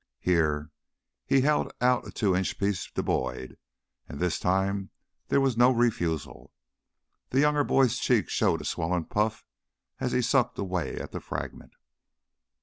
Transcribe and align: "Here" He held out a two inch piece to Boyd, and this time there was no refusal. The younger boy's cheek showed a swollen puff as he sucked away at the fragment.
"Here" 0.19 0.71
He 1.27 1.41
held 1.41 1.71
out 1.79 2.07
a 2.07 2.11
two 2.11 2.35
inch 2.35 2.57
piece 2.57 2.89
to 2.89 3.03
Boyd, 3.03 3.55
and 4.09 4.19
this 4.19 4.39
time 4.39 4.89
there 5.27 5.39
was 5.39 5.55
no 5.57 5.69
refusal. 5.69 6.51
The 7.29 7.39
younger 7.39 7.63
boy's 7.63 7.99
cheek 7.99 8.27
showed 8.27 8.61
a 8.61 8.65
swollen 8.65 9.05
puff 9.05 9.45
as 9.99 10.11
he 10.11 10.23
sucked 10.23 10.57
away 10.57 10.99
at 10.99 11.11
the 11.11 11.19
fragment. 11.21 11.73